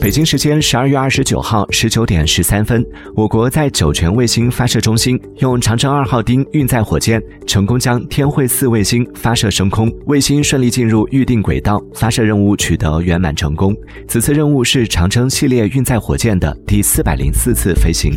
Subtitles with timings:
[0.00, 2.82] 北京时间十二月二十九号十九点十三分
[3.14, 9.92] 我国在酒泉卫星发射中心用长征二号丁运载火箭成功将天惠四卫星发射升空。
[10.06, 13.76] 卫星顺利进入预定轨道发射任务取得圆满成功。
[14.08, 18.14] 此次任务是长征系列运载火箭的第四百零四次飞行。